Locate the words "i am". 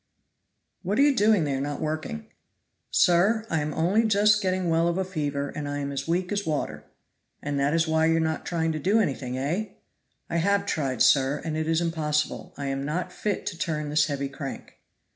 3.51-3.71, 5.69-5.91, 12.57-12.83